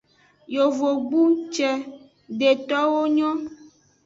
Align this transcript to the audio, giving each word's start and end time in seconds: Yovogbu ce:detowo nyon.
Yovogbu 0.55 1.21
ce:detowo 1.53 3.01
nyon. 3.15 3.39